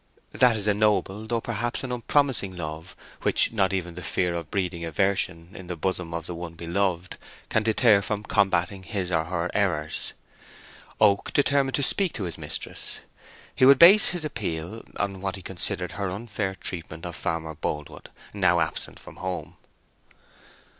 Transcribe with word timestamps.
That 0.31 0.55
is 0.57 0.65
a 0.65 0.73
noble 0.73 1.27
though 1.27 1.41
perhaps 1.41 1.83
an 1.83 1.91
unpromising 1.91 2.57
love 2.57 2.95
which 3.21 3.51
not 3.51 3.71
even 3.71 3.93
the 3.93 4.01
fear 4.01 4.33
of 4.33 4.49
breeding 4.49 4.83
aversion 4.83 5.55
in 5.55 5.67
the 5.67 5.75
bosom 5.75 6.11
of 6.11 6.25
the 6.25 6.33
one 6.33 6.55
beloved 6.55 7.17
can 7.49 7.61
deter 7.61 8.01
from 8.01 8.23
combating 8.23 8.81
his 8.81 9.11
or 9.11 9.25
her 9.25 9.51
errors. 9.53 10.13
Oak 10.99 11.31
determined 11.33 11.75
to 11.75 11.83
speak 11.83 12.13
to 12.13 12.23
his 12.23 12.39
mistress. 12.39 12.97
He 13.53 13.63
would 13.63 13.77
base 13.77 14.07
his 14.09 14.25
appeal 14.25 14.81
on 14.97 15.21
what 15.21 15.35
he 15.35 15.43
considered 15.43 15.91
her 15.91 16.09
unfair 16.09 16.55
treatment 16.55 17.05
of 17.05 17.15
Farmer 17.15 17.53
Boldwood, 17.53 18.09
now 18.33 18.59
absent 18.59 18.97
from 18.97 19.17
home. 19.17 19.57